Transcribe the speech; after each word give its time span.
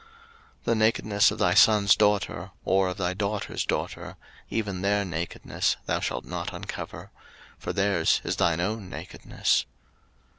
03:018:010 0.61 0.63
The 0.63 0.75
nakedness 0.75 1.29
of 1.29 1.37
thy 1.37 1.53
son's 1.53 1.95
daughter, 1.95 2.49
or 2.65 2.87
of 2.87 2.97
thy 2.97 3.13
daughter's 3.13 3.63
daughter, 3.63 4.15
even 4.49 4.81
their 4.81 5.05
nakedness 5.05 5.77
thou 5.85 5.99
shalt 5.99 6.25
not 6.25 6.51
uncover: 6.51 7.11
for 7.59 7.71
theirs 7.71 8.19
is 8.23 8.37
thine 8.37 8.59
own 8.59 8.89
nakedness. 8.89 9.67